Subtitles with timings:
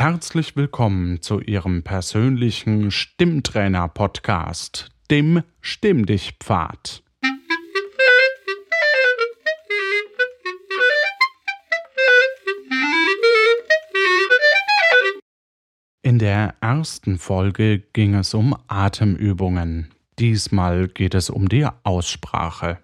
[0.00, 7.02] Herzlich willkommen zu Ihrem persönlichen Stimmtrainer-Podcast, dem Stimm dich Pfad.
[16.02, 19.88] In der ersten Folge ging es um Atemübungen.
[20.20, 22.78] Diesmal geht es um die Aussprache.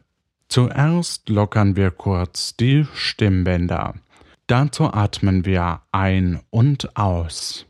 [0.48, 3.94] Zuerst lockern wir kurz die Stimmbänder.
[4.46, 7.64] Dazu atmen wir ein und aus.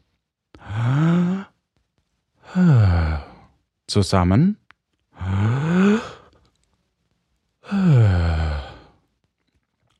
[3.86, 4.56] Zusammen.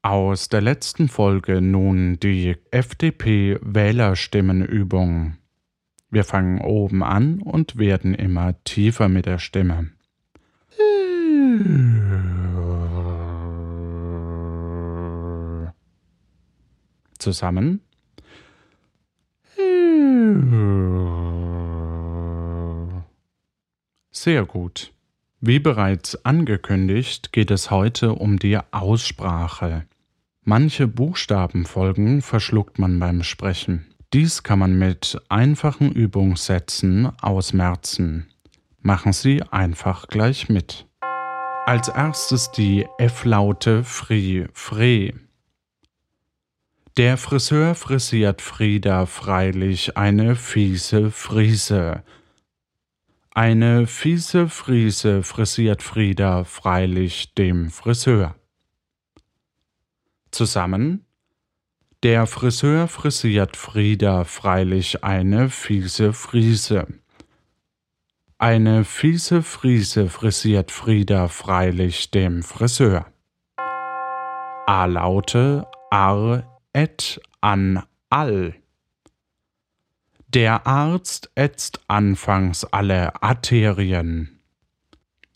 [0.03, 5.37] Aus der letzten Folge nun die FDP-Wählerstimmenübung.
[6.11, 9.93] Wir fangen oben an und werden immer tiefer mit der Stimme.
[17.25, 17.81] Zusammen.
[24.11, 24.93] Sehr gut.
[25.41, 29.87] Wie bereits angekündigt, geht es heute um die Aussprache.
[30.43, 33.87] Manche Buchstabenfolgen verschluckt man beim Sprechen.
[34.13, 38.27] Dies kann man mit einfachen Übungssätzen ausmerzen.
[38.83, 40.87] Machen Sie einfach gleich mit.
[41.65, 45.15] Als erstes die F-Laute Fri, Fre.
[46.97, 52.05] Der Friseur frisiert Frieda freilich eine fiese Friese.
[53.33, 58.37] Eine fiese Friese frisiert Frieda freilich dem Friseur.
[60.31, 61.05] Zusammen
[62.05, 66.87] der Friseur frisiert Frieda freilich eine fiese Friese.
[68.39, 73.07] Eine fiese Friese frisiert Frieda freilich dem Friseur.
[74.67, 78.55] A-Laute ar, et, an, all.
[80.29, 84.41] Der Arzt ätzt anfangs alle Arterien.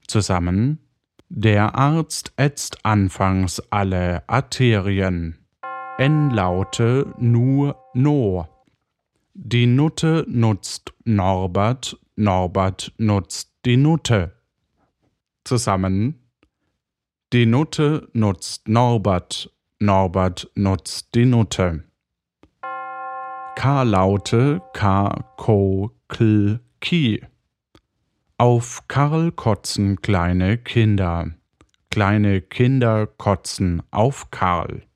[0.06, 0.80] Zusammen.
[1.28, 5.38] Der Arzt ätzt anfangs alle Arterien.
[5.98, 8.48] N-Laute nur no.
[9.34, 14.32] Die Nutte nutzt Norbert, Norbert nutzt die Nutte.
[15.44, 16.18] Zusammen.
[17.32, 21.84] Die Nutte nutzt Norbert, Norbert nutzt die Nutte.
[23.56, 27.22] K-Laute K, Ko, Kl, Ki.
[28.36, 31.30] Auf Karl kotzen kleine Kinder.
[31.90, 34.88] Kleine Kinder kotzen auf Karl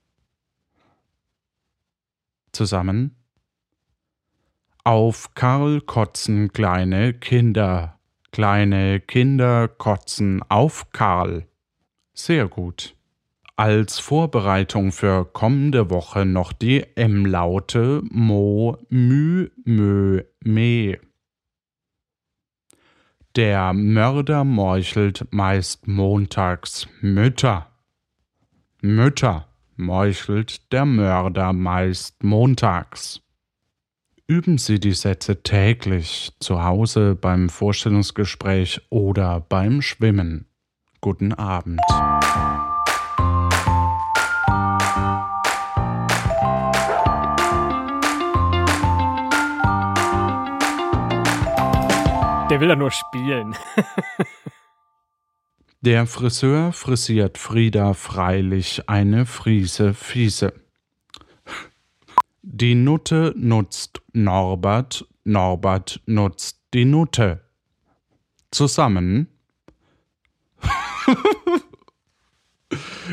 [2.52, 3.16] zusammen.
[4.84, 7.98] Auf Karl kotzen kleine Kinder.
[8.30, 11.46] Kleine Kinder kotzen auf Karl.
[12.14, 12.96] Sehr gut.
[13.56, 20.98] Als Vorbereitung für kommende Woche noch die M-Laute Mo, Mü, Mö, Me.
[23.36, 27.66] Der Mörder meuchelt meist montags Mütter.
[28.80, 33.20] Mütter meuchelt der Mörder meist montags.
[34.26, 40.46] Üben Sie die Sätze täglich zu Hause beim Vorstellungsgespräch oder beim Schwimmen.
[41.02, 41.80] Guten Abend.
[52.52, 53.56] Der will ja nur spielen.
[55.80, 60.52] Der Friseur frisiert Frieda freilich eine Friese Fiese.
[62.42, 67.40] Die Nutte nutzt Norbert, Norbert nutzt die Nutte.
[68.50, 69.28] Zusammen.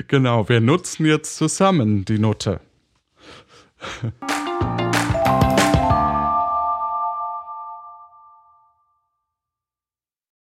[0.09, 2.59] genau, wir nutzen jetzt zusammen die Nutte.